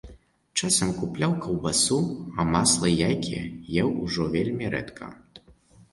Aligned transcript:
Часам 0.59 0.93
купляў 1.01 1.35
каўбасу, 1.43 1.99
а 2.39 2.47
масла 2.55 2.87
і 2.95 2.97
яйкі 3.07 3.37
еў 3.85 3.89
ужо 4.09 4.23
вельмі 4.37 4.65
рэдка. 4.77 5.05